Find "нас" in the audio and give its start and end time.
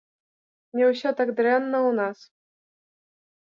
2.03-2.17